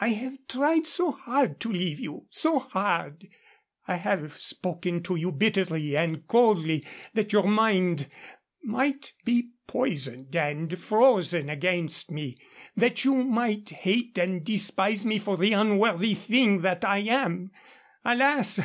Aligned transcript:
I 0.00 0.08
have 0.08 0.36
tried 0.48 0.84
so 0.88 1.12
hard 1.12 1.60
to 1.60 1.70
leave 1.70 2.00
you 2.00 2.26
so 2.30 2.58
hard. 2.58 3.28
I 3.86 3.94
have 3.98 4.36
spoken 4.40 5.00
to 5.04 5.14
you 5.14 5.30
bitterly 5.30 5.96
and 5.96 6.26
coldly, 6.26 6.84
that 7.14 7.32
your 7.32 7.44
mind 7.46 8.10
might 8.64 9.12
be 9.24 9.50
poisoned 9.68 10.34
and 10.34 10.76
frozen 10.76 11.48
against 11.48 12.10
me, 12.10 12.36
that 12.76 13.04
you 13.04 13.14
might 13.22 13.70
hate 13.70 14.18
and 14.18 14.44
despise 14.44 15.04
me 15.04 15.20
for 15.20 15.36
the 15.36 15.52
unworthy 15.52 16.16
thing 16.16 16.62
that 16.62 16.84
I 16.84 16.98
am. 16.98 17.52
Alas! 18.04 18.58